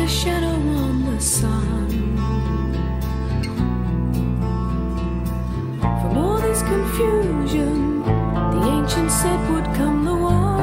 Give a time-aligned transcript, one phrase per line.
[0.00, 1.88] A shadow on the sun.
[5.80, 10.58] From all this confusion, the ancient said would come the one.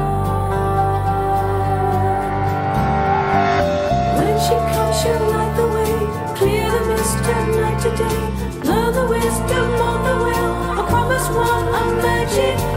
[4.16, 5.94] When she comes, she'll light the way,
[6.36, 8.22] clear the mist of night today.
[8.64, 12.75] Learn the wisdom of the well, a promise one, a magic